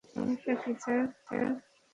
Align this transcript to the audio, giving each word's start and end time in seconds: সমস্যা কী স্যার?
সমস্যা 0.11 0.53
কী 0.61 0.71
স্যার? 0.81 0.99